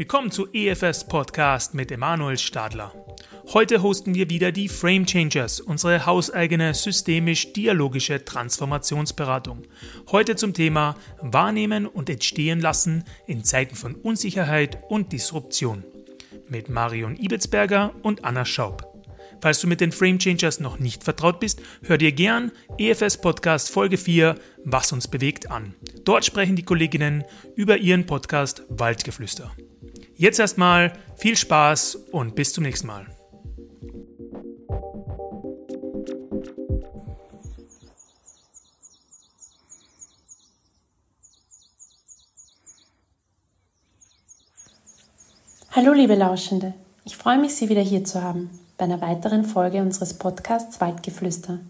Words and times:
Willkommen 0.00 0.30
zu 0.30 0.48
EFS 0.54 1.06
Podcast 1.08 1.74
mit 1.74 1.92
Emanuel 1.92 2.38
Stadler. 2.38 2.94
Heute 3.52 3.82
hosten 3.82 4.14
wir 4.14 4.30
wieder 4.30 4.50
die 4.50 4.70
Frame 4.70 5.04
Changers, 5.04 5.60
unsere 5.60 6.06
hauseigene 6.06 6.72
systemisch-dialogische 6.72 8.24
Transformationsberatung. 8.24 9.64
Heute 10.10 10.36
zum 10.36 10.54
Thema 10.54 10.96
Wahrnehmen 11.20 11.84
und 11.84 12.08
Entstehen 12.08 12.62
lassen 12.62 13.04
in 13.26 13.44
Zeiten 13.44 13.76
von 13.76 13.94
Unsicherheit 13.94 14.78
und 14.88 15.12
Disruption 15.12 15.84
mit 16.48 16.70
Marion 16.70 17.14
Ibetsberger 17.16 17.92
und 18.00 18.24
Anna 18.24 18.46
Schaub. 18.46 19.04
Falls 19.42 19.60
du 19.60 19.66
mit 19.66 19.82
den 19.82 19.92
Frame 19.92 20.18
Changers 20.18 20.60
noch 20.60 20.78
nicht 20.78 21.04
vertraut 21.04 21.40
bist, 21.40 21.60
hör 21.82 21.98
dir 21.98 22.12
gern 22.12 22.52
EFS 22.78 23.18
Podcast 23.18 23.70
Folge 23.70 23.98
4 23.98 24.38
Was 24.64 24.92
uns 24.92 25.08
bewegt 25.08 25.50
an. 25.50 25.74
Dort 26.04 26.24
sprechen 26.24 26.56
die 26.56 26.64
Kolleginnen 26.64 27.22
über 27.54 27.76
ihren 27.76 28.06
Podcast 28.06 28.62
Waldgeflüster. 28.70 29.52
Jetzt 30.20 30.38
erstmal 30.38 30.92
viel 31.16 31.34
Spaß 31.34 31.94
und 32.12 32.34
bis 32.34 32.52
zum 32.52 32.64
nächsten 32.64 32.88
Mal. 32.88 33.06
Hallo 45.70 45.94
liebe 45.94 46.14
Lauschende, 46.14 46.74
ich 47.06 47.16
freue 47.16 47.38
mich, 47.38 47.54
Sie 47.54 47.70
wieder 47.70 47.80
hier 47.80 48.04
zu 48.04 48.22
haben 48.22 48.50
bei 48.76 48.84
einer 48.84 49.00
weiteren 49.00 49.46
Folge 49.46 49.78
unseres 49.80 50.18
Podcasts 50.18 50.82
Waldgeflüster. 50.82 51.60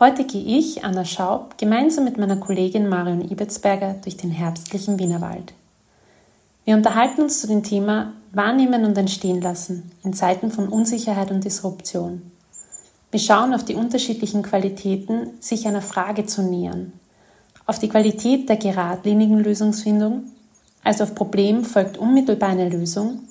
Heute 0.00 0.24
gehe 0.24 0.58
ich, 0.58 0.82
Anna 0.82 1.04
Schaub, 1.04 1.58
gemeinsam 1.58 2.02
mit 2.02 2.18
meiner 2.18 2.38
Kollegin 2.38 2.88
Marion 2.88 3.20
Ibetsberger 3.20 4.00
durch 4.02 4.16
den 4.16 4.32
herbstlichen 4.32 4.98
Wienerwald. 4.98 5.54
Wir 6.64 6.76
unterhalten 6.76 7.22
uns 7.22 7.40
zu 7.40 7.48
dem 7.48 7.64
Thema 7.64 8.12
Wahrnehmen 8.32 8.84
und 8.84 8.96
Entstehen 8.96 9.40
lassen 9.40 9.90
in 10.04 10.12
Zeiten 10.12 10.52
von 10.52 10.68
Unsicherheit 10.68 11.32
und 11.32 11.42
Disruption. 11.42 12.22
Wir 13.10 13.18
schauen 13.18 13.52
auf 13.52 13.64
die 13.64 13.74
unterschiedlichen 13.74 14.42
Qualitäten, 14.42 15.30
sich 15.40 15.66
einer 15.66 15.82
Frage 15.82 16.24
zu 16.24 16.42
nähern, 16.42 16.92
auf 17.66 17.80
die 17.80 17.88
Qualität 17.88 18.48
der 18.48 18.56
geradlinigen 18.56 19.40
Lösungsfindung, 19.40 20.30
also 20.84 21.02
auf 21.04 21.16
Problem 21.16 21.64
folgt 21.64 21.98
unmittelbar 21.98 22.50
eine 22.50 22.68
Lösung, 22.68 23.24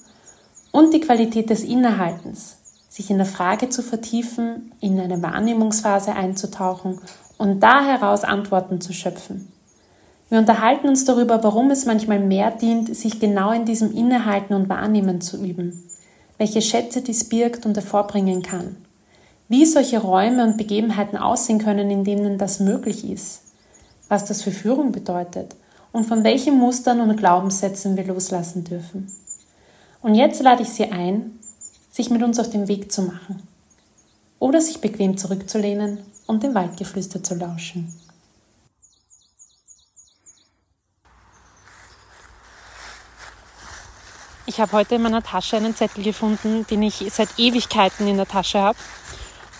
und 0.71 0.93
die 0.93 0.99
Qualität 1.01 1.49
des 1.49 1.63
Innehaltens, 1.63 2.57
sich 2.89 3.09
in 3.09 3.17
der 3.17 3.25
Frage 3.25 3.69
zu 3.69 3.81
vertiefen, 3.81 4.73
in 4.81 4.99
eine 4.99 5.21
Wahrnehmungsphase 5.21 6.13
einzutauchen 6.13 6.99
und 7.37 7.61
da 7.61 7.83
heraus 7.83 8.23
Antworten 8.23 8.81
zu 8.81 8.93
schöpfen. 8.93 9.50
Wir 10.31 10.39
unterhalten 10.39 10.87
uns 10.87 11.03
darüber, 11.03 11.43
warum 11.43 11.71
es 11.71 11.85
manchmal 11.85 12.19
mehr 12.19 12.51
dient, 12.51 12.95
sich 12.95 13.19
genau 13.19 13.51
in 13.51 13.65
diesem 13.65 13.93
Innehalten 13.93 14.53
und 14.53 14.69
Wahrnehmen 14.69 15.19
zu 15.19 15.35
üben, 15.35 15.83
welche 16.37 16.61
Schätze 16.61 17.01
dies 17.01 17.27
birgt 17.27 17.65
und 17.65 17.75
hervorbringen 17.75 18.41
kann, 18.41 18.77
wie 19.49 19.65
solche 19.65 19.99
Räume 19.99 20.45
und 20.45 20.55
Begebenheiten 20.55 21.17
aussehen 21.17 21.59
können, 21.59 21.91
in 21.91 22.05
denen 22.05 22.37
das 22.37 22.61
möglich 22.61 23.03
ist, 23.11 23.41
was 24.07 24.23
das 24.23 24.41
für 24.41 24.51
Führung 24.51 24.93
bedeutet. 24.93 25.53
Und 25.91 26.05
von 26.05 26.23
welchen 26.23 26.57
Mustern 26.57 27.01
und 27.01 27.17
Glaubenssätzen 27.17 27.97
wir 27.97 28.05
loslassen 28.05 28.63
dürfen. 28.63 29.11
Und 30.01 30.15
jetzt 30.15 30.41
lade 30.41 30.61
ich 30.63 30.69
Sie 30.69 30.85
ein, 30.85 31.39
sich 31.91 32.09
mit 32.09 32.23
uns 32.23 32.39
auf 32.39 32.49
den 32.49 32.69
Weg 32.69 32.89
zu 32.89 33.01
machen. 33.01 33.43
Oder 34.39 34.61
sich 34.61 34.79
bequem 34.79 35.17
zurückzulehnen 35.17 35.97
und 36.25 36.41
dem 36.41 36.55
Waldgeflüster 36.55 37.21
zu 37.21 37.35
lauschen. 37.35 37.93
Ich 44.51 44.59
habe 44.59 44.73
heute 44.73 44.95
in 44.95 45.01
meiner 45.01 45.23
Tasche 45.23 45.55
einen 45.55 45.77
Zettel 45.77 46.03
gefunden, 46.03 46.67
den 46.67 46.83
ich 46.83 47.05
seit 47.09 47.29
Ewigkeiten 47.39 48.05
in 48.05 48.17
der 48.17 48.27
Tasche 48.27 48.59
habe. 48.59 48.77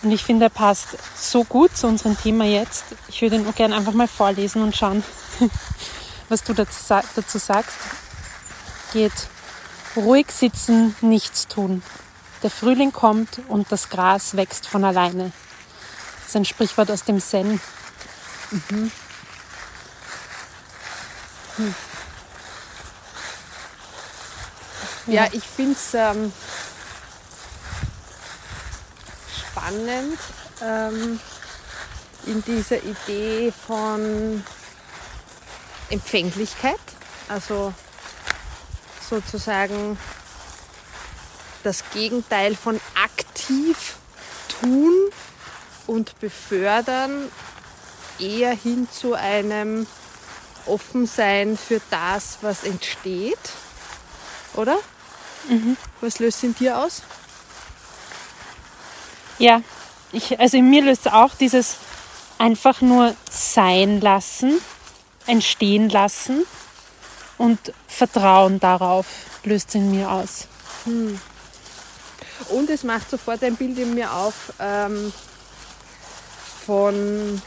Und 0.02 0.12
ich 0.12 0.22
finde, 0.22 0.44
er 0.44 0.50
passt 0.50 0.98
so 1.16 1.44
gut 1.44 1.74
zu 1.74 1.86
unserem 1.86 2.14
Thema 2.14 2.44
jetzt. 2.44 2.84
Ich 3.08 3.22
würde 3.22 3.36
ihn 3.36 3.48
auch 3.48 3.54
gerne 3.54 3.74
einfach 3.74 3.94
mal 3.94 4.06
vorlesen 4.06 4.62
und 4.62 4.76
schauen, 4.76 5.02
was 6.28 6.44
du 6.44 6.52
dazu, 6.52 6.78
dazu 7.16 7.38
sagst. 7.38 7.78
Geht 8.92 9.14
ruhig 9.96 10.26
sitzen, 10.30 10.94
nichts 11.00 11.48
tun. 11.48 11.82
Der 12.42 12.50
Frühling 12.50 12.92
kommt 12.92 13.40
und 13.48 13.72
das 13.72 13.88
Gras 13.88 14.36
wächst 14.36 14.68
von 14.68 14.84
alleine. 14.84 15.32
Das 16.18 16.28
ist 16.28 16.36
ein 16.36 16.44
Sprichwort 16.44 16.90
aus 16.90 17.04
dem 17.04 17.18
Zen. 17.18 17.62
Mhm. 18.50 18.92
Hm. 21.56 21.74
Ja, 25.06 25.26
ich 25.32 25.42
finde 25.42 25.72
es 25.72 25.94
ähm, 25.94 26.32
spannend 29.50 30.18
ähm, 30.62 31.18
in 32.26 32.44
dieser 32.44 32.82
Idee 32.82 33.52
von 33.66 34.44
Empfänglichkeit, 35.90 36.78
also 37.28 37.74
sozusagen 39.10 39.98
das 41.64 41.82
Gegenteil 41.92 42.54
von 42.54 42.80
aktiv 42.94 43.96
tun 44.60 45.10
und 45.88 46.18
befördern, 46.20 47.28
eher 48.20 48.54
hin 48.54 48.88
zu 48.90 49.14
einem 49.14 49.86
Offensein 50.66 51.58
für 51.58 51.80
das, 51.90 52.38
was 52.40 52.62
entsteht, 52.62 53.38
oder? 54.54 54.76
Mhm. 55.48 55.76
Was 56.00 56.18
löst 56.18 56.42
in 56.44 56.54
dir 56.54 56.78
aus? 56.78 57.02
Ja, 59.38 59.62
ich, 60.12 60.38
also 60.38 60.56
in 60.56 60.70
mir 60.70 60.82
löst 60.82 61.10
auch 61.10 61.34
dieses 61.34 61.76
einfach 62.38 62.80
nur 62.80 63.14
sein 63.30 64.00
lassen, 64.00 64.60
entstehen 65.26 65.88
lassen 65.88 66.44
und 67.38 67.72
Vertrauen 67.88 68.60
darauf 68.60 69.06
löst 69.44 69.74
in 69.74 69.90
mir 69.90 70.10
aus. 70.10 70.46
Hm. 70.84 71.20
Und 72.50 72.70
es 72.70 72.82
macht 72.82 73.10
sofort 73.10 73.42
ein 73.42 73.56
Bild 73.56 73.78
in 73.78 73.94
mir 73.94 74.12
auf 74.12 74.52
ähm, 74.60 75.12
von 76.66 77.40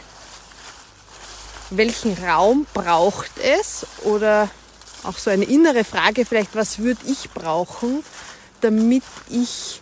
welchen 1.69 2.13
Raum 2.23 2.65
braucht 2.73 3.37
es 3.37 3.85
oder 4.03 4.49
auch 5.07 5.17
so 5.17 5.29
eine 5.29 5.45
innere 5.45 5.83
Frage 5.83 6.25
vielleicht, 6.25 6.55
was 6.55 6.79
würde 6.79 7.01
ich 7.07 7.29
brauchen, 7.31 8.03
damit 8.61 9.03
ich 9.29 9.81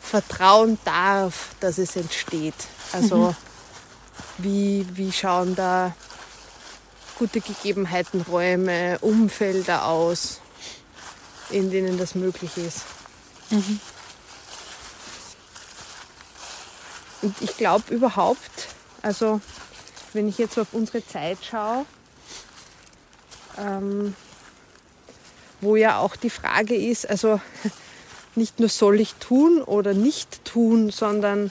vertrauen 0.00 0.78
darf, 0.84 1.50
dass 1.60 1.78
es 1.78 1.96
entsteht. 1.96 2.54
Also 2.92 3.16
mhm. 3.16 3.36
wie, 4.38 4.86
wie 4.92 5.12
schauen 5.12 5.54
da 5.56 5.94
gute 7.18 7.40
Gegebenheiten, 7.40 8.22
Räume, 8.22 8.98
Umfelder 9.00 9.86
aus, 9.86 10.40
in 11.50 11.70
denen 11.70 11.98
das 11.98 12.14
möglich 12.14 12.56
ist. 12.56 12.82
Mhm. 13.50 13.80
Und 17.22 17.34
ich 17.40 17.56
glaube 17.56 17.92
überhaupt, 17.92 18.68
also 19.02 19.40
wenn 20.12 20.28
ich 20.28 20.38
jetzt 20.38 20.58
auf 20.58 20.68
unsere 20.72 21.04
Zeit 21.06 21.38
schaue, 21.42 21.86
ähm, 23.58 24.14
wo 25.66 25.76
ja 25.76 25.98
auch 25.98 26.16
die 26.16 26.30
Frage 26.30 26.74
ist, 26.74 27.08
also 27.08 27.40
nicht 28.34 28.60
nur 28.60 28.68
soll 28.68 29.00
ich 29.00 29.14
tun 29.14 29.62
oder 29.62 29.94
nicht 29.94 30.44
tun, 30.44 30.90
sondern 30.90 31.50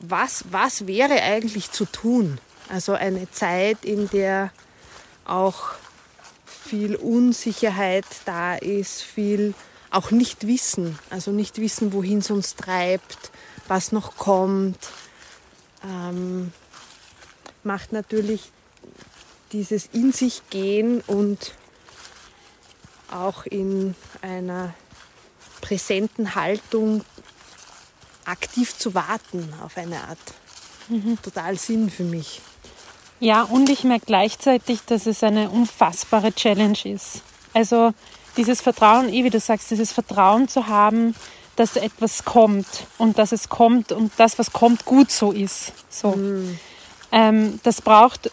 was, 0.00 0.44
was 0.50 0.86
wäre 0.86 1.22
eigentlich 1.22 1.70
zu 1.70 1.84
tun? 1.84 2.38
Also 2.68 2.94
eine 2.94 3.30
Zeit, 3.30 3.84
in 3.84 4.08
der 4.08 4.50
auch 5.26 5.74
viel 6.46 6.96
Unsicherheit 6.96 8.06
da 8.24 8.54
ist, 8.54 9.02
viel 9.02 9.54
auch 9.90 10.10
nicht 10.10 10.46
wissen, 10.46 10.98
also 11.10 11.32
nicht 11.32 11.58
wissen, 11.58 11.92
wohin 11.92 12.18
es 12.18 12.30
uns 12.30 12.54
treibt, 12.54 13.30
was 13.66 13.92
noch 13.92 14.16
kommt, 14.16 14.78
ähm, 15.84 16.52
macht 17.64 17.92
natürlich 17.92 18.52
dieses 19.52 19.86
in 19.92 20.12
sich 20.12 20.42
gehen 20.50 21.02
und 21.06 21.54
auch 23.12 23.46
in 23.46 23.94
einer 24.22 24.74
präsenten 25.60 26.34
Haltung 26.34 27.04
aktiv 28.24 28.76
zu 28.76 28.94
warten 28.94 29.52
auf 29.64 29.76
eine 29.76 29.96
Art. 29.96 30.18
Mhm. 30.88 31.18
Total 31.22 31.56
Sinn 31.56 31.90
für 31.90 32.04
mich. 32.04 32.40
Ja, 33.20 33.42
und 33.42 33.68
ich 33.68 33.84
merke 33.84 34.06
gleichzeitig, 34.06 34.80
dass 34.86 35.06
es 35.06 35.22
eine 35.22 35.50
unfassbare 35.50 36.32
Challenge 36.32 36.78
ist. 36.84 37.22
Also 37.52 37.92
dieses 38.36 38.60
Vertrauen, 38.60 39.12
eh 39.12 39.24
wie 39.24 39.30
du 39.30 39.40
sagst, 39.40 39.70
dieses 39.70 39.92
Vertrauen 39.92 40.48
zu 40.48 40.68
haben, 40.68 41.14
dass 41.56 41.76
etwas 41.76 42.24
kommt 42.24 42.86
und 42.96 43.18
dass 43.18 43.32
es 43.32 43.48
kommt 43.48 43.92
und 43.92 44.12
das, 44.16 44.38
was 44.38 44.52
kommt, 44.52 44.86
gut 44.86 45.10
so 45.10 45.32
ist. 45.32 45.72
So. 45.90 46.12
Mhm. 46.12 46.58
Ähm, 47.12 47.60
das 47.62 47.82
braucht 47.82 48.30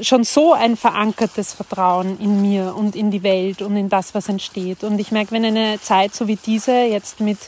schon 0.00 0.24
so 0.24 0.52
ein 0.52 0.76
verankertes 0.76 1.52
Vertrauen 1.52 2.18
in 2.18 2.40
mir 2.40 2.74
und 2.76 2.96
in 2.96 3.10
die 3.10 3.22
Welt 3.22 3.62
und 3.62 3.76
in 3.76 3.88
das, 3.88 4.14
was 4.14 4.28
entsteht. 4.28 4.84
Und 4.84 4.98
ich 4.98 5.12
merke, 5.12 5.32
wenn 5.32 5.44
eine 5.44 5.80
Zeit 5.80 6.14
so 6.14 6.28
wie 6.28 6.36
diese 6.36 6.72
jetzt 6.72 7.20
mit 7.20 7.38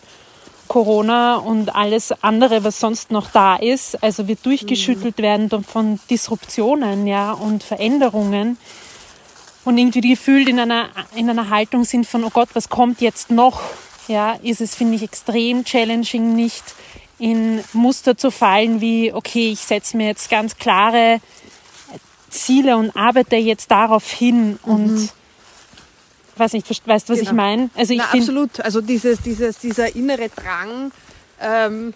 Corona 0.69 1.37
und 1.37 1.75
alles 1.75 2.13
andere, 2.23 2.65
was 2.65 2.81
sonst 2.81 3.11
noch 3.11 3.31
da 3.31 3.57
ist, 3.57 4.03
also 4.03 4.29
wir 4.29 4.37
durchgeschüttelt 4.37 5.19
werden 5.19 5.51
von 5.65 6.01
Disruptionen, 6.11 7.07
ja, 7.07 7.33
und 7.33 7.63
Veränderungen 7.63 8.57
und 9.65 9.79
irgendwie 9.79 10.01
gefühlt 10.01 10.49
in 10.49 10.59
einer, 10.59 10.89
in 11.15 11.29
einer 11.29 11.51
Haltung 11.51 11.85
sind 11.85 12.07
von, 12.07 12.25
oh 12.25 12.31
Gott, 12.31 12.49
was 12.55 12.69
kommt 12.69 13.01
jetzt 13.01 13.31
noch? 13.31 13.61
Ja, 14.09 14.37
ist 14.43 14.61
es, 14.61 14.75
finde 14.75 14.97
ich, 14.97 15.03
extrem 15.03 15.65
challenging, 15.65 16.35
nicht 16.35 16.65
in 17.19 17.63
Muster 17.73 18.17
zu 18.17 18.31
fallen 18.31 18.81
wie, 18.81 19.13
okay, 19.13 19.51
ich 19.53 19.61
setze 19.61 19.97
mir 19.97 20.09
jetzt 20.09 20.31
ganz 20.31 20.57
klare 20.57 21.21
Ziele 22.35 22.77
und 22.77 22.97
arbeite 22.97 23.37
jetzt 23.37 23.71
darauf 23.71 24.11
hin 24.11 24.59
und 24.63 24.95
mhm. 24.95 25.09
weiß 26.37 26.53
nicht, 26.53 26.69
weißt 26.69 27.09
du, 27.09 27.13
was 27.13 27.21
genau. 27.21 27.31
ich 27.31 27.37
meine? 27.37 27.71
Also 27.75 27.93
ich 27.95 28.01
Na, 28.01 28.19
absolut. 28.19 28.61
Also 28.61 28.81
dieses, 28.81 29.21
dieses, 29.21 29.59
dieser 29.59 29.95
innere 29.95 30.29
Drang, 30.29 30.93
ähm, 31.41 31.95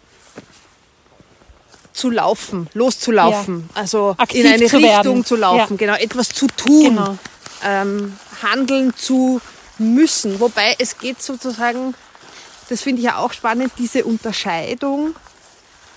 zu 1.98 2.10
laufen, 2.10 2.68
loszulaufen, 2.74 3.68
ja. 3.74 3.80
also 3.80 4.14
Aktiv 4.18 4.44
in 4.44 4.52
eine 4.52 4.66
zu 4.66 4.76
Richtung 4.76 4.82
werden. 4.84 5.24
zu 5.24 5.34
laufen, 5.34 5.72
ja. 5.72 5.76
genau, 5.76 5.94
etwas 5.94 6.28
zu 6.32 6.46
tun, 6.46 6.94
genau. 6.94 7.18
ähm, 7.64 8.16
handeln 8.40 8.94
zu 8.94 9.40
müssen. 9.78 10.38
Wobei 10.38 10.76
es 10.78 10.98
geht 10.98 11.20
sozusagen, 11.20 11.94
das 12.68 12.82
finde 12.82 13.00
ich 13.00 13.06
ja 13.06 13.16
auch 13.16 13.32
spannend, 13.32 13.72
diese 13.78 14.04
Unterscheidung 14.04 15.16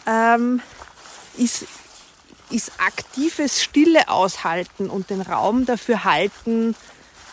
ähm, 0.07 0.59
ist 1.37 1.65
ist 2.51 2.71
aktives 2.77 3.61
Stille 3.61 4.09
aushalten 4.09 4.89
und 4.89 5.09
den 5.09 5.21
Raum 5.21 5.65
dafür 5.65 6.03
halten, 6.03 6.75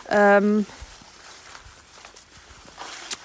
ähm, 0.09 0.65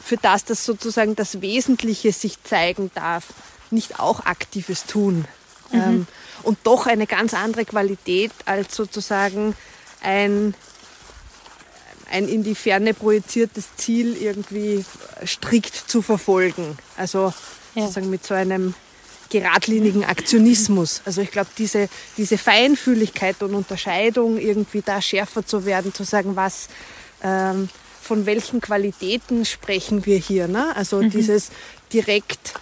für 0.02 0.16
das 0.16 0.44
das 0.44 0.64
sozusagen 0.64 1.16
das 1.16 1.40
Wesentliche 1.40 2.12
sich 2.12 2.42
zeigen 2.42 2.90
darf, 2.94 3.24
nicht 3.70 3.98
auch 3.98 4.26
aktives 4.26 4.84
Tun. 4.84 5.24
Mhm. 5.70 5.80
Ähm, 5.80 6.06
und 6.42 6.58
doch 6.64 6.86
eine 6.86 7.06
ganz 7.06 7.32
andere 7.32 7.64
Qualität 7.64 8.32
als 8.44 8.76
sozusagen 8.76 9.56
ein, 10.02 10.54
ein 12.10 12.28
in 12.28 12.44
die 12.44 12.54
Ferne 12.54 12.92
projiziertes 12.92 13.76
Ziel 13.76 14.16
irgendwie 14.16 14.84
strikt 15.26 15.74
zu 15.74 16.02
verfolgen. 16.02 16.76
Also 16.96 17.32
ja. 17.74 17.82
sozusagen 17.82 18.10
mit 18.10 18.24
so 18.24 18.34
einem 18.34 18.74
geradlinigen 19.30 20.04
Aktionismus. 20.04 21.02
Also 21.04 21.20
ich 21.20 21.30
glaube, 21.30 21.48
diese, 21.58 21.88
diese 22.16 22.38
Feinfühligkeit 22.38 23.42
und 23.42 23.54
Unterscheidung, 23.54 24.38
irgendwie 24.38 24.82
da 24.82 25.00
schärfer 25.00 25.46
zu 25.46 25.64
werden, 25.66 25.92
zu 25.92 26.04
sagen, 26.04 26.36
was, 26.36 26.68
ähm, 27.22 27.68
von 28.02 28.26
welchen 28.26 28.60
Qualitäten 28.60 29.44
sprechen 29.44 30.06
wir 30.06 30.18
hier. 30.18 30.46
Ne? 30.46 30.74
Also 30.76 31.02
mhm. 31.02 31.10
dieses 31.10 31.50
direkt 31.92 32.54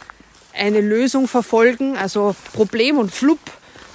eine 0.55 0.81
Lösung 0.81 1.29
verfolgen, 1.29 1.97
also 1.97 2.37
Problem 2.53 2.99
und 2.99 3.12
Flupp, 3.12 3.41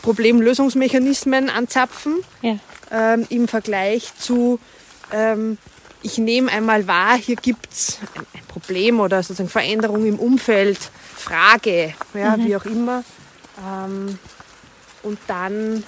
Problemlösungsmechanismen 0.01 1.49
anzapfen, 1.49 2.17
ja. 2.41 2.57
ähm, 2.91 3.25
im 3.29 3.47
Vergleich 3.47 4.11
zu 4.17 4.59
ähm, 5.11 5.57
ich 6.01 6.17
nehme 6.17 6.51
einmal 6.51 6.87
wahr, 6.87 7.17
hier 7.17 7.35
gibt 7.35 7.71
es 7.71 7.99
ein 8.15 8.45
Problem 8.47 8.99
oder 8.99 9.21
sozusagen 9.23 9.49
Veränderung 9.49 10.05
im 10.05 10.19
Umfeld, 10.19 10.77
Frage, 11.15 11.93
ja, 12.13 12.37
mhm. 12.37 12.45
wie 12.45 12.55
auch 12.55 12.65
immer. 12.65 13.03
Ähm, 13.65 14.19
und 15.03 15.19
dann, 15.27 15.83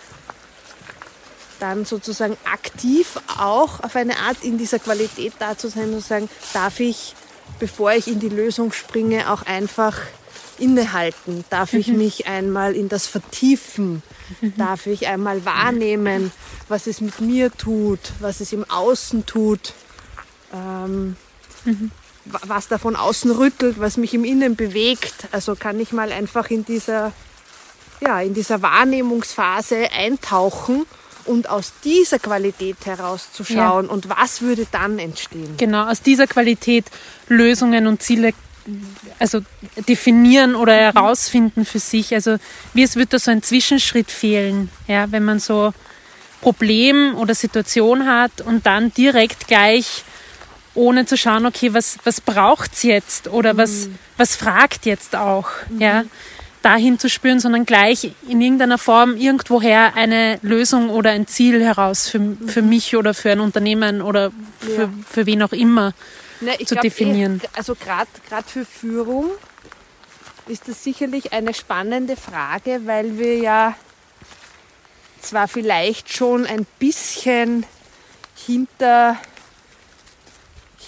dann 1.60 1.86
sozusagen 1.86 2.38
aktiv 2.46 3.20
auch 3.38 3.84
auf 3.84 3.96
eine 3.96 4.18
Art 4.18 4.44
in 4.44 4.58
dieser 4.58 4.80
Qualität 4.80 5.34
da 5.40 5.58
zu 5.58 5.68
sein 5.68 5.94
und 5.94 6.04
sagen, 6.04 6.30
darf 6.54 6.80
ich, 6.80 7.16
bevor 7.60 7.92
ich 7.94 8.08
in 8.08 8.20
die 8.20 8.30
Lösung 8.30 8.72
springe, 8.72 9.32
auch 9.32 9.44
einfach 9.44 10.00
innehalten? 10.58 11.46
Darf 11.50 11.74
mhm. 11.74 11.80
ich 11.80 11.88
mich 11.90 12.28
einmal 12.28 12.76
in 12.76 12.90
das 12.90 13.08
vertiefen? 13.08 14.02
Mhm. 14.42 14.54
Darf 14.58 14.88
ich 14.88 15.08
einmal 15.08 15.46
wahrnehmen, 15.46 16.32
was 16.68 16.88
es 16.88 17.02
mit 17.02 17.22
mir 17.22 17.52
tut, 17.52 18.00
was 18.20 18.42
es 18.42 18.52
im 18.54 18.70
Außen 18.70 19.26
tut? 19.26 19.74
Ähm, 20.54 21.16
mhm 21.66 21.92
was 22.26 22.68
da 22.68 22.78
von 22.78 22.96
außen 22.96 23.32
rüttelt, 23.32 23.80
was 23.80 23.98
mich 23.98 24.14
im 24.14 24.24
Innen 24.24 24.56
bewegt. 24.56 25.28
Also 25.32 25.56
kann 25.56 25.80
ich 25.80 25.92
mal 25.92 26.12
einfach 26.12 26.50
in 26.50 26.66
dieser, 26.66 27.12
ja, 28.02 28.22
in 28.22 28.34
dieser 28.34 28.62
Wahrnehmungsphase 28.62 29.92
eintauchen 29.92 30.86
und 31.26 31.50
aus 31.50 31.74
dieser 31.84 32.20
Qualität 32.20 32.78
herauszuschauen 32.86 33.86
ja. 33.86 33.92
und 33.92 34.10
was 34.10 34.42
würde 34.42 34.66
dann 34.72 35.00
entstehen. 35.00 35.56
Genau, 35.58 35.88
aus 35.88 36.02
dieser 36.02 36.28
Qualität 36.28 36.86
Lösungen 37.28 37.88
und 37.88 38.02
Ziele 38.02 38.34
also 39.18 39.42
definieren 39.88 40.56
oder 40.56 40.74
herausfinden 40.74 41.66
für 41.66 41.80
sich. 41.80 42.14
Also 42.14 42.38
wie 42.74 42.84
es 42.84 42.96
wird 42.96 43.14
da 43.14 43.20
so 43.20 43.32
ein 43.32 43.42
Zwischenschritt 43.42 44.12
fehlen, 44.12 44.70
ja, 44.88 45.12
wenn 45.12 45.24
man 45.24 45.40
so 45.40 45.74
Problem 46.42 47.16
oder 47.16 47.34
Situation 47.34 48.08
hat 48.08 48.42
und 48.42 48.66
dann 48.66 48.94
direkt 48.94 49.48
gleich 49.48 50.04
ohne 50.76 51.06
zu 51.06 51.18
schauen, 51.18 51.46
okay, 51.46 51.74
was, 51.74 51.98
was 52.04 52.22
braucht 52.22 52.74
es 52.74 52.84
jetzt 52.84 53.28
oder 53.28 53.58
was, 53.58 53.88
mhm. 53.88 54.00
was 54.18 54.36
fragt 54.36 54.86
jetzt 54.86 55.16
auch, 55.16 55.50
mhm. 55.70 55.82
ja, 55.82 56.04
dahin 56.62 57.00
zu 57.00 57.10
spüren, 57.10 57.40
sondern 57.40 57.66
gleich 57.66 58.12
in 58.28 58.42
irgendeiner 58.42 58.78
Form 58.78 59.16
irgendwoher 59.16 59.96
eine 59.96 60.40
Lösung 60.42 60.90
oder 60.90 61.12
ein 61.12 61.26
Ziel 61.26 61.64
heraus 61.64 62.10
für, 62.10 62.36
für 62.48 62.62
mhm. 62.62 62.70
mich 62.70 62.96
oder 62.96 63.14
für 63.14 63.32
ein 63.32 63.40
Unternehmen 63.40 64.02
oder 64.02 64.32
für, 64.60 64.82
ja. 64.84 64.90
für 65.10 65.26
wen 65.26 65.42
auch 65.42 65.54
immer 65.54 65.94
Na, 66.42 66.58
zu 66.58 66.66
glaub, 66.66 66.82
definieren. 66.82 67.42
Eh, 67.44 67.48
also 67.54 67.76
gerade 67.76 68.08
für 68.46 68.66
Führung 68.66 69.32
ist 70.48 70.68
das 70.68 70.84
sicherlich 70.84 71.32
eine 71.32 71.54
spannende 71.54 72.18
Frage, 72.18 72.82
weil 72.86 73.18
wir 73.18 73.38
ja 73.38 73.76
zwar 75.22 75.48
vielleicht 75.48 76.14
schon 76.14 76.46
ein 76.46 76.66
bisschen 76.80 77.66
hinter 78.36 79.18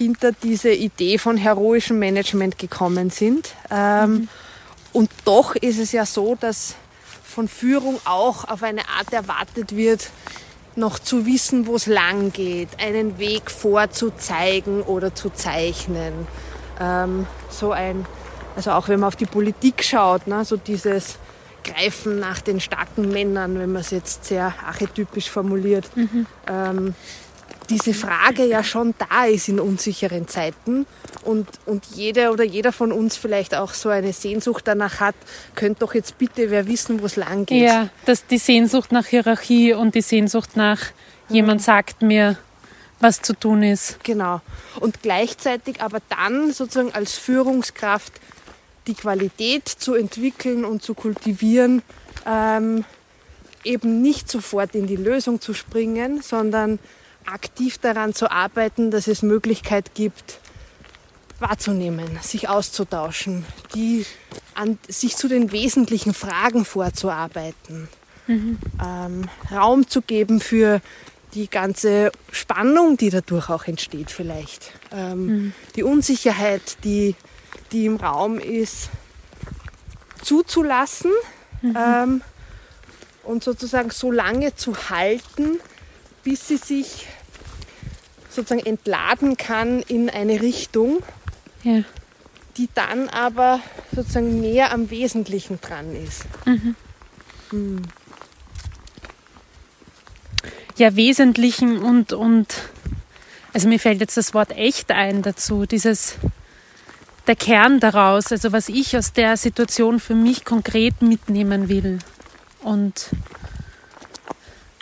hinter 0.01 0.31
diese 0.31 0.71
Idee 0.71 1.19
von 1.19 1.37
heroischem 1.37 1.99
Management 1.99 2.57
gekommen 2.57 3.11
sind. 3.11 3.53
Ähm, 3.69 4.11
mhm. 4.11 4.27
Und 4.93 5.11
doch 5.25 5.55
ist 5.55 5.77
es 5.77 5.91
ja 5.91 6.07
so, 6.07 6.35
dass 6.35 6.75
von 7.23 7.47
Führung 7.47 7.99
auch 8.05 8.45
auf 8.49 8.63
eine 8.63 8.81
Art 8.97 9.13
erwartet 9.13 9.75
wird, 9.75 10.09
noch 10.75 10.97
zu 10.97 11.27
wissen, 11.27 11.67
wo 11.67 11.75
es 11.75 11.85
lang 11.85 12.31
geht, 12.31 12.69
einen 12.79 13.19
Weg 13.19 13.51
vorzuzeigen 13.51 14.81
oder 14.81 15.13
zu 15.13 15.29
zeichnen. 15.29 16.13
Ähm, 16.79 17.27
so 17.49 17.71
ein, 17.71 18.05
also 18.55 18.71
auch 18.71 18.87
wenn 18.87 19.01
man 19.01 19.09
auf 19.09 19.15
die 19.15 19.25
Politik 19.27 19.83
schaut, 19.83 20.25
ne, 20.25 20.43
so 20.45 20.57
dieses 20.57 21.19
Greifen 21.63 22.19
nach 22.19 22.41
den 22.41 22.59
starken 22.59 23.09
Männern, 23.09 23.59
wenn 23.59 23.71
man 23.71 23.81
es 23.81 23.91
jetzt 23.91 24.25
sehr 24.25 24.53
archetypisch 24.65 25.29
formuliert. 25.29 25.95
Mhm. 25.95 26.25
Ähm, 26.47 26.95
diese 27.71 27.93
Frage 27.93 28.45
ja 28.45 28.63
schon 28.63 28.93
da 28.97 29.25
ist 29.25 29.47
in 29.47 29.59
unsicheren 29.59 30.27
Zeiten 30.27 30.85
und, 31.23 31.47
und 31.65 31.85
jeder 31.95 32.31
oder 32.31 32.43
jeder 32.43 32.73
von 32.73 32.91
uns 32.91 33.15
vielleicht 33.15 33.55
auch 33.55 33.73
so 33.73 33.87
eine 33.87 34.11
Sehnsucht 34.11 34.67
danach 34.67 34.99
hat, 34.99 35.15
könnte 35.55 35.79
doch 35.79 35.93
jetzt 35.93 36.17
bitte 36.17 36.51
wer 36.51 36.67
wissen, 36.67 37.01
wo 37.01 37.05
es 37.05 37.15
lang 37.15 37.45
geht. 37.45 37.63
Ja, 37.63 37.89
dass 38.05 38.27
die 38.27 38.37
Sehnsucht 38.37 38.91
nach 38.91 39.05
Hierarchie 39.05 39.73
und 39.73 39.95
die 39.95 40.01
Sehnsucht 40.01 40.57
nach 40.57 40.81
mhm. 41.29 41.35
jemand 41.35 41.61
sagt 41.61 42.01
mir, 42.01 42.37
was 42.99 43.21
zu 43.21 43.33
tun 43.33 43.63
ist. 43.63 44.03
Genau. 44.03 44.41
Und 44.79 45.01
gleichzeitig 45.01 45.81
aber 45.81 45.99
dann 46.09 46.51
sozusagen 46.51 46.93
als 46.93 47.17
Führungskraft 47.17 48.13
die 48.87 48.95
Qualität 48.95 49.67
zu 49.69 49.93
entwickeln 49.93 50.65
und 50.65 50.83
zu 50.83 50.93
kultivieren, 50.93 51.83
ähm, 52.27 52.83
eben 53.63 54.01
nicht 54.01 54.29
sofort 54.29 54.75
in 54.75 54.87
die 54.87 54.97
Lösung 54.97 55.39
zu 55.39 55.53
springen, 55.53 56.21
sondern 56.21 56.79
aktiv 57.25 57.77
daran 57.77 58.13
zu 58.13 58.31
arbeiten, 58.31 58.91
dass 58.91 59.07
es 59.07 59.21
Möglichkeit 59.21 59.93
gibt, 59.95 60.39
wahrzunehmen, 61.39 62.19
sich 62.21 62.49
auszutauschen, 62.49 63.45
die 63.73 64.05
an, 64.53 64.77
sich 64.87 65.15
zu 65.15 65.27
den 65.27 65.51
wesentlichen 65.51 66.13
Fragen 66.13 66.65
vorzuarbeiten, 66.65 67.87
mhm. 68.27 68.59
ähm, 68.81 69.29
Raum 69.51 69.87
zu 69.87 70.01
geben 70.01 70.39
für 70.39 70.81
die 71.33 71.49
ganze 71.49 72.11
Spannung, 72.31 72.97
die 72.97 73.09
dadurch 73.09 73.49
auch 73.49 73.65
entsteht 73.65 74.11
vielleicht, 74.11 74.71
ähm, 74.91 75.25
mhm. 75.25 75.53
die 75.75 75.83
Unsicherheit, 75.83 76.77
die, 76.83 77.15
die 77.71 77.85
im 77.85 77.95
Raum 77.97 78.37
ist, 78.39 78.89
zuzulassen 80.21 81.11
mhm. 81.61 81.77
ähm, 81.77 82.21
und 83.23 83.43
sozusagen 83.43 83.89
so 83.89 84.11
lange 84.11 84.55
zu 84.55 84.89
halten, 84.89 85.59
bis 86.23 86.47
sie 86.47 86.57
sich 86.57 87.07
sozusagen 88.29 88.65
entladen 88.65 89.37
kann 89.37 89.81
in 89.81 90.09
eine 90.09 90.41
Richtung, 90.41 91.03
ja. 91.63 91.83
die 92.57 92.69
dann 92.73 93.09
aber 93.09 93.59
sozusagen 93.93 94.39
näher 94.39 94.71
am 94.71 94.89
Wesentlichen 94.89 95.59
dran 95.59 95.95
ist. 95.95 96.25
Mhm. 96.45 96.75
Hm. 97.49 97.81
ja, 100.77 100.95
Wesentlichen 100.95 101.79
und, 101.79 102.13
und, 102.13 102.55
also 103.53 103.67
mir 103.67 103.79
fällt 103.79 103.99
jetzt 103.99 104.15
das 104.15 104.33
Wort 104.33 104.51
echt 104.51 104.89
ein 104.91 105.21
dazu, 105.21 105.65
dieses, 105.65 106.15
der 107.27 107.35
Kern 107.35 107.79
daraus, 107.79 108.31
also 108.31 108.51
was 108.51 108.69
ich 108.69 108.97
aus 108.97 109.13
der 109.13 109.35
Situation 109.35 109.99
für 109.99 110.15
mich 110.15 110.45
konkret 110.45 111.01
mitnehmen 111.01 111.67
will. 111.67 111.99
Und 112.63 113.09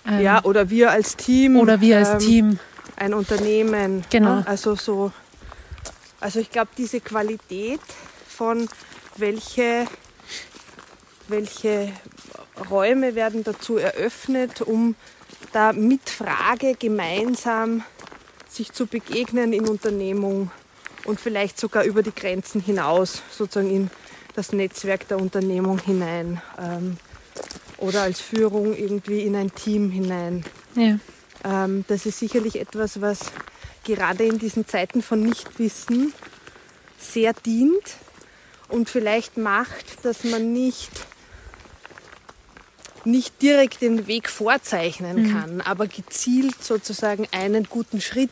ähm, 0.10 0.22
ja, 0.22 0.44
oder 0.44 0.70
wir 0.70 0.92
als 0.92 1.16
Team. 1.16 1.56
Oder 1.56 1.82
wir 1.82 1.98
als 1.98 2.10
ähm, 2.10 2.20
Team. 2.20 2.60
Ein 2.96 3.14
Unternehmen. 3.14 4.04
Genau. 4.10 4.36
Ne? 4.38 4.48
Also 4.48 4.76
so, 4.76 5.12
also 6.20 6.40
ich 6.40 6.52
glaube, 6.52 6.72
diese 6.78 7.00
Qualität 7.00 7.82
von 8.28 8.68
welche, 9.18 9.86
welche 11.28 11.92
Räume 12.70 13.16
werden 13.16 13.44
dazu 13.44 13.78
eröffnet, 13.78 14.62
um 14.62 14.96
da 15.52 15.74
mit 15.74 16.10
Frage 16.10 16.76
gemeinsam 16.78 17.84
sich 18.50 18.72
zu 18.72 18.86
begegnen 18.86 19.54
in 19.54 19.68
Unternehmung 19.68 20.52
und 21.06 21.20
vielleicht 21.20 21.60
sogar 21.60 21.84
über 21.84 22.04
die 22.04 22.14
Grenzen 22.14 22.62
hinaus, 22.62 23.22
sozusagen 23.32 23.70
in 23.70 23.92
das 24.36 24.52
Netzwerk 24.52 25.08
der 25.08 25.20
Unternehmung 25.20 25.80
hinein 25.80 26.42
ähm, 26.60 26.98
oder 27.80 28.04
als 28.04 28.20
Führung 28.20 28.76
irgendwie 28.76 29.22
in 29.22 29.36
ein 29.36 29.54
Team 29.54 29.90
hinein. 29.90 30.44
Ja. 30.76 31.00
Ähm, 31.44 31.86
das 31.88 32.06
ist 32.06 32.20
sicherlich 32.20 32.60
etwas, 32.60 33.02
was 33.02 33.20
gerade 33.84 34.26
in 34.26 34.40
diesen 34.40 34.68
Zeiten 34.68 35.02
von 35.02 35.22
Nichtwissen 35.22 36.14
sehr 36.98 37.34
dient 37.34 37.98
und 38.68 38.90
vielleicht 38.90 39.38
macht, 39.38 40.04
dass 40.04 40.24
man 40.24 40.54
nicht 40.54 40.92
nicht 43.06 43.42
direkt 43.42 43.82
den 43.82 44.08
Weg 44.08 44.30
vorzeichnen 44.30 45.24
mhm. 45.24 45.32
kann, 45.32 45.62
aber 45.62 45.88
gezielt 45.88 46.62
sozusagen 46.62 47.28
einen 47.32 47.64
guten 47.64 48.02
Schritt 48.02 48.30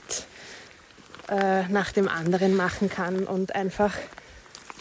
äh, 1.30 1.68
nach 1.70 1.94
dem 1.94 2.10
anderen 2.10 2.56
machen 2.56 2.90
kann 2.90 3.24
und 3.26 3.56
einfach 3.56 3.96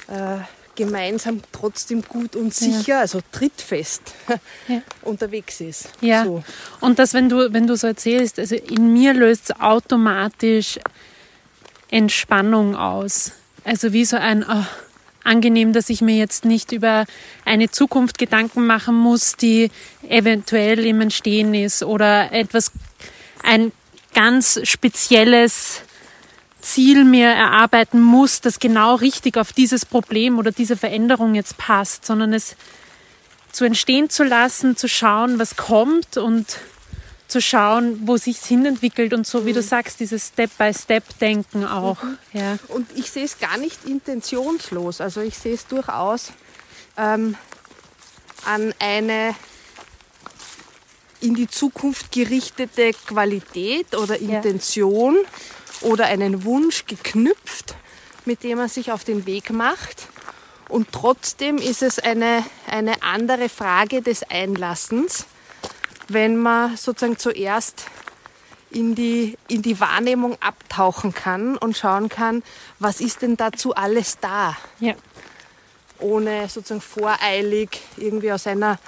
äh, 0.08 0.38
gemeinsam 0.76 1.40
trotzdem 1.50 2.02
gut 2.02 2.36
und 2.36 2.54
sicher, 2.54 2.86
ja. 2.86 3.00
also 3.00 3.20
trittfest 3.32 4.14
ja. 4.68 4.82
unterwegs 5.02 5.60
ist. 5.60 5.88
Ja. 6.00 6.24
So. 6.24 6.44
Und 6.80 6.98
das, 6.98 7.14
wenn 7.14 7.28
du, 7.28 7.52
wenn 7.52 7.66
du 7.66 7.76
so 7.76 7.88
erzählst, 7.88 8.38
also 8.38 8.54
in 8.54 8.92
mir 8.92 9.12
löst 9.14 9.50
es 9.50 9.60
automatisch 9.60 10.78
Entspannung 11.90 12.76
aus. 12.76 13.32
Also 13.64 13.92
wie 13.92 14.04
so 14.04 14.16
ein, 14.16 14.44
oh, 14.48 14.64
angenehm, 15.24 15.72
dass 15.72 15.88
ich 15.88 16.00
mir 16.00 16.16
jetzt 16.16 16.44
nicht 16.44 16.72
über 16.72 17.04
eine 17.44 17.70
Zukunft 17.70 18.18
Gedanken 18.18 18.66
machen 18.66 18.94
muss, 18.94 19.36
die 19.36 19.70
eventuell 20.08 20.86
im 20.86 21.00
Entstehen 21.00 21.52
ist 21.54 21.82
oder 21.82 22.32
etwas, 22.32 22.70
ein 23.42 23.72
ganz 24.14 24.60
spezielles 24.62 25.82
Ziel 26.66 27.04
mir 27.04 27.28
erarbeiten 27.28 28.00
muss, 28.02 28.40
das 28.40 28.58
genau 28.58 28.96
richtig 28.96 29.36
auf 29.38 29.52
dieses 29.52 29.86
Problem 29.86 30.38
oder 30.38 30.50
diese 30.50 30.76
Veränderung 30.76 31.34
jetzt 31.34 31.56
passt, 31.56 32.04
sondern 32.04 32.32
es 32.32 32.56
zu 33.52 33.64
entstehen 33.64 34.10
zu 34.10 34.24
lassen, 34.24 34.76
zu 34.76 34.88
schauen, 34.88 35.38
was 35.38 35.56
kommt 35.56 36.16
und 36.16 36.58
zu 37.28 37.40
schauen, 37.40 38.00
wo 38.06 38.16
sich 38.16 38.38
es 38.38 38.46
hinentwickelt 38.46 39.14
und 39.14 39.26
so 39.26 39.46
wie 39.46 39.52
du 39.52 39.60
mhm. 39.60 39.64
sagst, 39.64 40.00
dieses 40.00 40.28
Step-by-Step-Denken 40.28 41.64
auch. 41.64 42.02
Mhm. 42.02 42.18
Ja. 42.32 42.58
Und 42.68 42.86
ich 42.96 43.10
sehe 43.10 43.24
es 43.24 43.38
gar 43.38 43.56
nicht 43.58 43.84
intentionslos. 43.84 45.00
Also 45.00 45.20
ich 45.20 45.38
sehe 45.38 45.54
es 45.54 45.66
durchaus 45.66 46.32
ähm, 46.96 47.36
an 48.44 48.74
eine 48.78 49.34
in 51.20 51.34
die 51.34 51.48
Zukunft 51.48 52.12
gerichtete 52.12 52.92
Qualität 53.06 53.96
oder 53.96 54.18
Intention 54.18 55.16
ja. 55.16 55.30
Oder 55.82 56.06
einen 56.06 56.44
Wunsch 56.44 56.86
geknüpft, 56.86 57.74
mit 58.24 58.42
dem 58.42 58.58
man 58.58 58.68
sich 58.68 58.92
auf 58.92 59.04
den 59.04 59.26
Weg 59.26 59.50
macht. 59.50 60.08
Und 60.68 60.88
trotzdem 60.92 61.58
ist 61.58 61.82
es 61.82 61.98
eine, 61.98 62.44
eine 62.66 63.02
andere 63.02 63.48
Frage 63.48 64.02
des 64.02 64.22
Einlassens 64.24 65.26
wenn 66.08 66.36
man 66.36 66.76
sozusagen 66.76 67.18
zuerst 67.18 67.86
in 68.70 68.94
die, 68.94 69.36
in 69.48 69.62
die 69.62 69.78
Wahrnehmung 69.80 70.36
abtauchen 70.40 71.14
kann 71.14 71.56
und 71.56 71.76
schauen 71.76 72.08
kann, 72.08 72.42
was 72.78 73.00
ist 73.00 73.22
denn 73.22 73.36
dazu 73.36 73.74
alles 73.74 74.18
da? 74.18 74.56
Ja. 74.80 74.94
Ohne 75.98 76.48
sozusagen 76.48 76.80
voreilig 76.80 77.80
irgendwie 77.96 78.32
aus 78.32 78.46
einer 78.46 78.78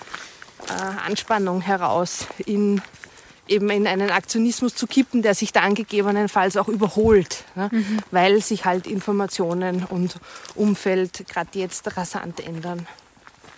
äh, 0.69 1.07
Anspannung 1.07 1.61
heraus 1.61 2.27
in, 2.45 2.83
eben 3.49 3.71
in 3.71 3.87
einen 3.87 4.11
Aktionismus 4.11 4.75
zu 4.75 4.87
kippen, 4.87 5.23
der 5.23 5.35
sich 5.35 5.53
dann 5.53 5.75
gegebenenfalls 5.75 6.57
auch 6.57 6.69
überholt, 6.69 7.45
ne? 7.55 7.69
mhm. 7.73 7.99
weil 8.11 8.43
sich 8.43 8.65
halt 8.65 8.87
Informationen 8.87 9.85
und 9.85 10.17
Umfeld 10.55 11.27
gerade 11.29 11.59
jetzt 11.59 11.97
rasant 11.97 12.41
ändern. 12.41 12.87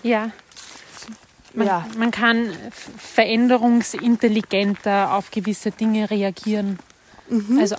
Ja, 0.02 0.30
man, 1.54 1.66
ja. 1.66 1.87
man 1.97 2.11
kann 2.11 2.54
veränderungsintelligenter 2.97 5.14
auf 5.14 5.30
gewisse 5.30 5.70
Dinge 5.70 6.11
reagieren. 6.11 6.78
Mhm. 7.28 7.59
Also, 7.59 7.76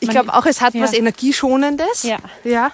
ich 0.00 0.08
glaube 0.08 0.32
auch, 0.34 0.46
es 0.46 0.60
hat 0.60 0.74
ja. 0.74 0.82
was 0.82 0.92
Energieschonendes. 0.92 2.02
Ja. 2.02 2.18
ja 2.44 2.70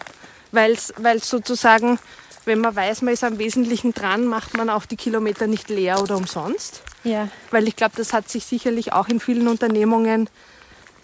Weil 0.52 0.72
es 0.72 0.92
sozusagen, 1.22 1.98
wenn 2.44 2.60
man 2.60 2.74
weiß, 2.74 3.02
man 3.02 3.14
ist 3.14 3.24
am 3.24 3.38
Wesentlichen 3.38 3.92
dran, 3.92 4.26
macht 4.26 4.56
man 4.56 4.70
auch 4.70 4.86
die 4.86 4.96
Kilometer 4.96 5.46
nicht 5.46 5.68
leer 5.68 6.02
oder 6.02 6.16
umsonst. 6.16 6.82
Ja. 7.02 7.28
Weil 7.50 7.68
ich 7.68 7.76
glaube, 7.76 7.94
das 7.96 8.12
hat 8.12 8.28
sich 8.28 8.44
sicherlich 8.44 8.92
auch 8.92 9.08
in 9.08 9.20
vielen 9.20 9.48
Unternehmungen 9.48 10.28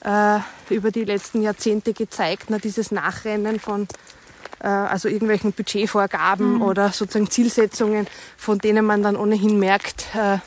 äh, 0.05 0.39
über 0.69 0.91
die 0.91 1.05
letzten 1.05 1.43
Jahrzehnte 1.43 1.93
gezeigt, 1.93 2.45
na, 2.49 2.59
dieses 2.59 2.91
Nachrennen 2.91 3.61
von 3.61 3.87
äh, 4.61 4.69
also 4.69 5.09
irgendwelchen 5.09 5.53
Budgetvorgaben 5.53 6.55
mhm. 6.55 6.63
oder 6.63 6.93
sozusagen 6.93 7.31
Zielsetzungen, 7.31 8.07
von 8.37 8.59
denen 8.59 8.85
man 8.85 9.03
dann 9.03 9.17
ohnehin 9.17 9.59
merkt, 9.59 10.07
äh, 10.15 10.39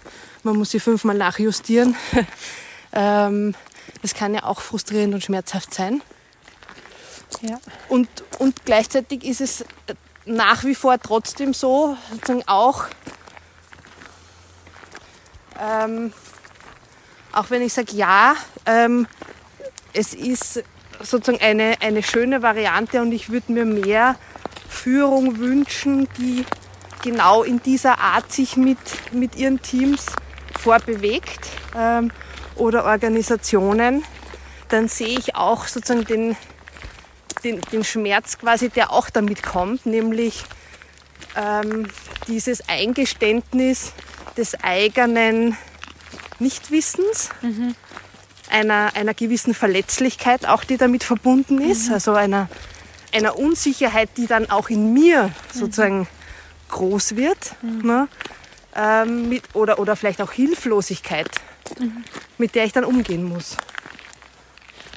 man 0.44 0.58
muss 0.58 0.72
sie 0.72 0.80
fünfmal 0.80 1.18
nachjustieren. 1.18 1.96
Ähm, 2.96 3.56
das 4.04 4.14
kann 4.14 4.36
ja 4.36 4.44
auch 4.44 4.62
frustrierend 4.62 5.16
und 5.16 5.24
schmerzhaft 5.24 5.74
sein. 5.74 6.04
Ja. 7.42 7.60
Und, 7.90 8.08
und 8.38 8.66
gleichzeitig 8.66 9.24
ist 9.24 9.42
es 9.42 9.66
nach 10.26 10.64
wie 10.64 10.76
vor 10.76 10.98
trotzdem 11.00 11.54
so, 11.54 11.98
sozusagen 12.12 12.44
auch, 12.48 12.86
ähm, 15.60 16.14
auch 17.32 17.50
wenn 17.50 17.62
ich 17.62 17.74
sage, 17.74 17.94
ja, 17.94 18.36
ähm, 18.66 19.08
es 19.94 20.14
ist 20.14 20.64
sozusagen 21.02 21.44
eine, 21.44 21.76
eine 21.82 22.04
schöne 22.04 22.42
Variante 22.42 23.02
und 23.02 23.12
ich 23.12 23.30
würde 23.30 23.52
mir 23.52 23.66
mehr 23.66 24.16
Führung 24.70 25.38
wünschen, 25.38 26.08
die 26.18 26.46
genau 27.04 27.44
in 27.44 27.62
dieser 27.62 28.00
Art 28.00 28.32
sich 28.32 28.56
mit, 28.56 28.78
mit 29.12 29.36
ihren 29.36 29.62
Teams 29.62 30.06
vorbewegt 30.60 31.50
ähm, 31.76 32.12
oder 32.56 32.86
Organisationen, 32.86 34.04
dann 34.70 34.88
sehe 34.88 35.20
ich 35.20 35.36
auch 35.36 35.68
sozusagen 35.68 36.06
den, 36.06 36.38
den, 37.44 37.62
den 37.72 37.84
Schmerz 37.84 38.38
quasi, 38.38 38.70
der 38.70 38.92
auch 38.92 39.10
damit 39.10 39.44
kommt, 39.44 39.86
nämlich 39.86 40.44
ähm, 41.36 41.88
dieses 42.28 42.68
Eingeständnis 42.68 43.94
des 44.38 44.56
eigenen 44.64 45.58
Nichtwissens. 46.40 47.30
Mhm 47.42 47.76
einer, 48.54 48.96
einer 48.96 49.14
gewissen 49.14 49.54
Verletzlichkeit 49.54 50.46
auch, 50.46 50.64
die 50.64 50.78
damit 50.78 51.04
verbunden 51.04 51.60
ist, 51.60 51.88
mhm. 51.88 51.94
also 51.96 52.14
einer, 52.14 52.48
einer 53.14 53.38
Unsicherheit, 53.38 54.10
die 54.18 54.28
dann 54.28 54.50
auch 54.50 54.70
in 54.70 54.94
mir 54.94 55.32
sozusagen 55.52 56.00
mhm. 56.00 56.08
groß 56.70 57.16
wird. 57.16 57.56
Mhm. 57.62 57.80
Ne? 57.80 58.08
Ähm, 58.76 59.30
mit, 59.30 59.44
oder, 59.54 59.80
oder 59.80 59.96
vielleicht 59.96 60.22
auch 60.22 60.32
Hilflosigkeit, 60.32 61.30
mhm. 61.80 62.04
mit 62.38 62.56
der 62.56 62.66
ich 62.66 62.74
dann 62.74 62.86
umgehen 62.86 63.24
muss. 63.24 63.58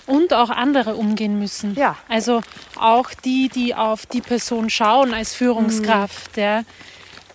Und 0.07 0.33
auch 0.33 0.51
andere 0.51 0.95
umgehen 0.95 1.39
müssen. 1.39 1.75
Ja. 1.75 1.97
Also 2.09 2.43
auch 2.79 3.11
die, 3.25 3.49
die 3.49 3.75
auf 3.75 4.07
die 4.07 4.21
Person 4.21 4.71
schauen 4.71 5.13
als 5.13 5.35
Führungskraft. 5.35 6.37
Mhm. 6.37 6.43
Ja. 6.43 6.63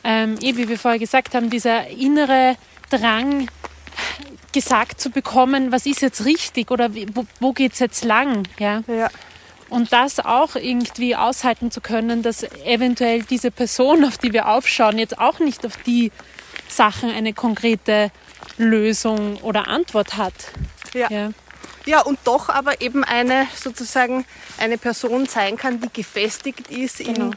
Ähm, 0.04 0.38
eh, 0.42 0.56
wie 0.56 0.70
wir 0.70 0.80
vorher 0.80 1.00
gesagt 1.00 1.36
haben, 1.36 1.50
dieser 1.50 1.88
innere 1.88 2.56
Drang, 2.90 3.48
gesagt 4.51 5.00
zu 5.00 5.10
bekommen, 5.10 5.72
was 5.72 5.86
ist 5.86 6.01
jetzt 6.01 6.25
richtig 6.25 6.72
oder 6.72 6.94
wo, 7.13 7.25
wo 7.40 7.54
geht 7.54 7.74
es 7.74 7.80
jetzt 7.80 8.04
lang. 8.04 8.48
Ja? 8.60 8.84
ja. 8.88 9.10
Und 9.70 9.94
das 9.94 10.20
auch 10.20 10.56
irgendwie 10.56 11.16
aushalten 11.16 11.72
zu 11.72 11.80
können, 11.80 12.24
dass 12.24 12.44
eventuell 12.66 13.24
diese 13.24 13.51
Person, 13.51 14.04
auf 14.04 14.18
die 14.18 14.34
wir 14.34 14.50
aufschauen, 14.50 14.98
jetzt 14.98 15.18
auch 15.18 15.40
nicht 15.40 15.66
auf 15.66 15.78
die 15.78 16.12
Sachen 16.68 17.10
eine 17.10 17.34
konkrete 17.34 18.12
Lösung 18.58 19.38
oder 19.38 19.68
Antwort 19.68 20.18
hat. 20.18 20.34
Ja. 20.94 21.10
ja. 21.10 21.30
Ja, 21.86 22.02
und 22.02 22.20
doch 22.26 22.50
aber 22.50 22.82
eben 22.82 23.04
eine 23.04 23.48
sozusagen 23.56 24.26
eine 24.58 24.78
Person 24.78 25.26
sein 25.26 25.58
kann, 25.58 25.82
die 25.82 25.90
gefestigt 25.92 26.70
ist 26.70 27.00
genau. 27.00 27.32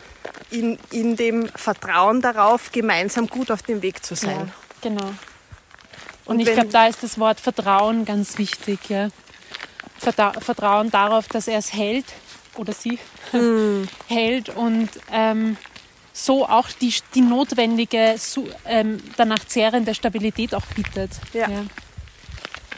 in, 0.50 0.72
in, 0.72 0.78
in 0.90 1.16
dem 1.16 1.48
Vertrauen 1.48 2.20
darauf, 2.20 2.70
gemeinsam 2.70 3.26
gut 3.26 3.50
auf 3.50 3.62
dem 3.62 3.80
Weg 3.82 4.04
zu 4.04 4.14
sein. 4.14 4.36
Ja, 4.36 4.90
genau. 4.90 5.06
Und, 6.26 6.36
und 6.36 6.40
ich 6.40 6.52
glaube, 6.52 6.68
da 6.68 6.86
ist 6.86 7.02
das 7.02 7.18
Wort 7.18 7.40
Vertrauen 7.40 8.04
ganz 8.04 8.38
wichtig. 8.38 8.88
Ja. 8.88 9.08
Vertrauen 9.98 10.90
darauf, 10.90 11.28
dass 11.28 11.48
er 11.48 11.58
es 11.58 11.72
hält 11.72 12.06
oder 12.56 12.72
sie 12.72 12.98
hm. 13.30 13.88
hält 14.08 14.50
und 14.50 14.90
ähm, 15.10 15.56
so 16.12 16.48
auch 16.48 16.68
die, 16.68 16.94
die 17.14 17.20
notwendige, 17.20 18.14
ähm, 18.66 19.02
danach 19.16 19.44
zehrende 19.46 19.94
Stabilität 19.94 20.54
auch 20.54 20.64
bietet. 20.66 21.10
Ja. 21.32 21.48
ja. 21.48 21.64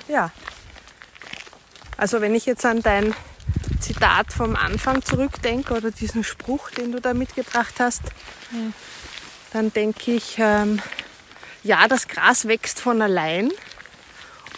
ja. 0.08 0.30
Also 1.96 2.20
wenn 2.20 2.34
ich 2.34 2.46
jetzt 2.46 2.64
an 2.64 2.82
dein 2.82 3.14
Zitat 3.80 4.32
vom 4.32 4.56
Anfang 4.56 5.04
zurückdenke 5.04 5.74
oder 5.74 5.90
diesen 5.90 6.24
Spruch, 6.24 6.70
den 6.70 6.92
du 6.92 7.00
da 7.00 7.14
mitgebracht 7.14 7.74
hast, 7.78 8.02
ja. 8.52 8.58
dann 9.52 9.72
denke 9.72 10.12
ich, 10.12 10.36
ähm, 10.38 10.80
ja, 11.62 11.88
das 11.88 12.08
Gras 12.08 12.48
wächst 12.48 12.80
von 12.80 13.00
allein. 13.02 13.50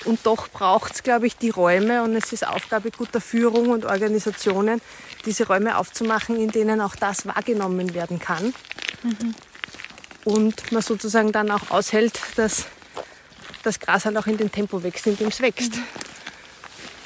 Und 0.05 0.25
doch 0.25 0.49
braucht 0.49 0.95
es, 0.95 1.03
glaube 1.03 1.27
ich, 1.27 1.37
die 1.37 1.51
Räume 1.51 2.03
und 2.03 2.15
es 2.15 2.33
ist 2.33 2.47
Aufgabe 2.47 2.91
guter 2.91 3.21
Führung 3.21 3.71
und 3.71 3.85
Organisationen, 3.85 4.81
diese 5.25 5.47
Räume 5.47 5.77
aufzumachen, 5.77 6.37
in 6.37 6.51
denen 6.51 6.81
auch 6.81 6.95
das 6.95 7.27
wahrgenommen 7.27 7.95
werden 7.95 8.19
kann. 8.19 8.55
Mhm. 9.03 9.35
Und 10.25 10.73
man 10.73 10.83
sozusagen 10.83 11.33
dann 11.33 11.51
auch 11.51 11.71
aushält, 11.71 12.19
dass 12.37 12.67
das 13.65 13.81
Gras 13.81 14.05
halt 14.05 14.17
auch 14.17 14.27
in 14.27 14.37
dem 14.37 14.53
Tempo 14.53 14.83
wächst, 14.83 15.07
in 15.07 15.17
dem 15.17 15.29
es 15.29 15.41
wächst. 15.41 15.77
Mhm. 15.77 15.83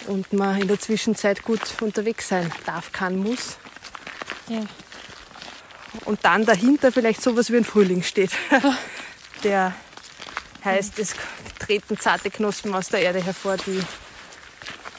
Und 0.06 0.32
man 0.32 0.60
in 0.60 0.68
der 0.68 0.80
Zwischenzeit 0.80 1.42
gut 1.42 1.60
unterwegs 1.80 2.28
sein 2.28 2.50
darf, 2.66 2.92
kann, 2.92 3.16
muss. 3.16 3.56
Ja. 4.48 4.60
Und 6.04 6.24
dann 6.24 6.44
dahinter 6.44 6.90
vielleicht 6.90 7.22
sowas 7.22 7.50
wie 7.50 7.56
ein 7.56 7.64
Frühling 7.64 8.02
steht, 8.02 8.32
der 9.44 9.74
heißt, 10.64 10.98
es 10.98 11.14
treten 11.58 11.98
zarte 11.98 12.30
Knospen 12.30 12.74
aus 12.74 12.88
der 12.88 13.00
Erde 13.00 13.22
hervor, 13.22 13.56
die 13.56 13.82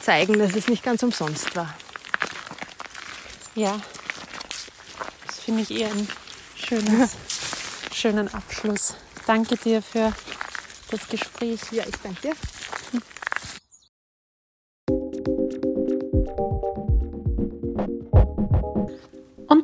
zeigen, 0.00 0.38
dass 0.38 0.54
es 0.54 0.68
nicht 0.68 0.82
ganz 0.82 1.02
umsonst 1.02 1.54
war. 1.56 1.74
Ja, 3.54 3.80
das 5.26 5.38
finde 5.40 5.62
ich 5.62 5.70
eher 5.70 5.90
ein 5.90 6.08
schönes, 6.56 7.12
schönen 7.92 8.32
Abschluss. 8.32 8.94
Danke 9.26 9.56
dir 9.56 9.82
für 9.82 10.12
das 10.90 11.08
Gespräch. 11.08 11.60
Ja, 11.70 11.84
ich 11.86 11.96
danke 12.02 12.20
dir. 12.20 12.34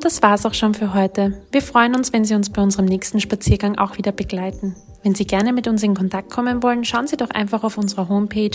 Und 0.01 0.05
das 0.05 0.23
war's 0.23 0.47
auch 0.47 0.55
schon 0.55 0.73
für 0.73 0.95
heute. 0.95 1.43
Wir 1.51 1.61
freuen 1.61 1.93
uns, 1.93 2.11
wenn 2.11 2.25
Sie 2.25 2.33
uns 2.33 2.49
bei 2.49 2.63
unserem 2.63 2.85
nächsten 2.85 3.19
Spaziergang 3.19 3.77
auch 3.77 3.99
wieder 3.99 4.11
begleiten. 4.11 4.75
Wenn 5.03 5.13
Sie 5.13 5.27
gerne 5.27 5.53
mit 5.53 5.67
uns 5.67 5.83
in 5.83 5.93
Kontakt 5.93 6.31
kommen 6.31 6.63
wollen, 6.63 6.83
schauen 6.85 7.05
Sie 7.05 7.17
doch 7.17 7.29
einfach 7.29 7.63
auf 7.63 7.77
unserer 7.77 8.09
Homepage 8.09 8.49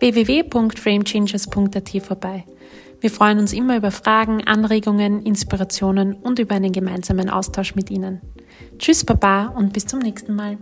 www.framechanges.at 0.00 2.02
vorbei. 2.02 2.44
Wir 3.00 3.12
freuen 3.12 3.38
uns 3.38 3.52
immer 3.52 3.76
über 3.76 3.92
Fragen, 3.92 4.44
Anregungen, 4.44 5.22
Inspirationen 5.22 6.14
und 6.14 6.40
über 6.40 6.56
einen 6.56 6.72
gemeinsamen 6.72 7.30
Austausch 7.30 7.76
mit 7.76 7.92
Ihnen. 7.92 8.20
Tschüss 8.80 9.04
Baba 9.04 9.54
und 9.56 9.72
bis 9.72 9.86
zum 9.86 10.00
nächsten 10.00 10.34
Mal. 10.34 10.58